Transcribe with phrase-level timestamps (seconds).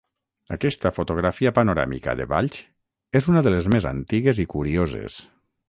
[0.53, 2.59] Aquesta fotografia panoràmica de Valls
[3.21, 5.23] és una de les més antigues i curioses.